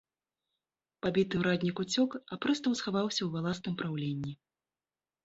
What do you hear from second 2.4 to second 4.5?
прыстаў схаваўся ў валасным праўленні.